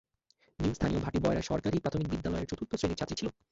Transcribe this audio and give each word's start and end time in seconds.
মিম 0.59 0.73
স্থানীয় 0.73 1.01
ভাটি 1.01 1.17
বয়রা 1.19 1.43
সরকারি 1.49 1.77
প্রাথমিক 1.79 2.07
বিদ্যালয়ের 2.09 2.49
চতুর্থ 2.51 2.71
শ্রেণির 2.75 2.99
ছাত্রী 2.99 3.15
ছিল। 3.19 3.27